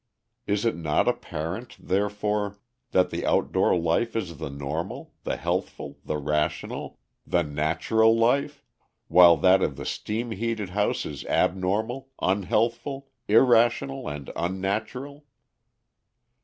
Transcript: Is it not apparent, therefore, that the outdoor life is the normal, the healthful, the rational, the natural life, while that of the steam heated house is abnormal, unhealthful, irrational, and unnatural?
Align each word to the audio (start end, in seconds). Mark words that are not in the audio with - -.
Is 0.47 0.65
it 0.65 0.75
not 0.75 1.07
apparent, 1.07 1.77
therefore, 1.79 2.57
that 2.89 3.11
the 3.11 3.23
outdoor 3.23 3.77
life 3.77 4.15
is 4.15 4.37
the 4.39 4.49
normal, 4.49 5.13
the 5.25 5.37
healthful, 5.37 5.99
the 6.03 6.17
rational, 6.17 6.97
the 7.27 7.43
natural 7.43 8.17
life, 8.17 8.63
while 9.09 9.37
that 9.37 9.61
of 9.61 9.75
the 9.75 9.85
steam 9.85 10.31
heated 10.31 10.69
house 10.71 11.05
is 11.05 11.23
abnormal, 11.25 12.09
unhealthful, 12.19 13.11
irrational, 13.27 14.07
and 14.09 14.31
unnatural? 14.35 15.25